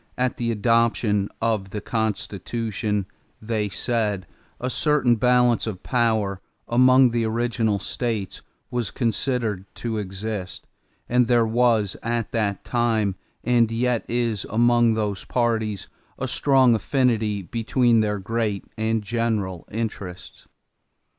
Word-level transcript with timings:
"At 0.17 0.37
the 0.37 0.51
adoption 0.51 1.29
of 1.43 1.69
the 1.69 1.79
Constitution," 1.79 3.05
they 3.39 3.69
said, 3.69 4.25
"a 4.59 4.67
certain 4.67 5.15
balance 5.15 5.67
of 5.67 5.83
power 5.83 6.41
among 6.67 7.11
the 7.11 7.23
original 7.25 7.77
states 7.77 8.41
was 8.71 8.89
considered 8.89 9.63
to 9.75 9.99
exist, 9.99 10.65
and 11.07 11.27
there 11.27 11.45
was 11.45 11.95
at 12.01 12.31
that 12.31 12.63
time 12.63 13.13
and 13.43 13.69
yet 13.71 14.03
is 14.09 14.43
among 14.49 14.95
those 14.95 15.23
parties 15.23 15.87
a 16.17 16.27
strong 16.27 16.73
affinity 16.73 17.43
between 17.43 17.99
their 17.99 18.17
great 18.17 18.65
and 18.79 19.03
general 19.03 19.67
interests. 19.69 20.47